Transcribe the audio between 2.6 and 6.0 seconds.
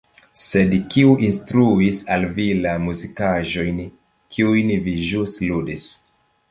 la muzikaĵojn, kiujn vi ĵus ludis.